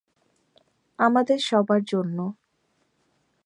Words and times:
আমাদের 0.99 1.39
সবার 1.41 1.81
জন্য। 1.83 2.17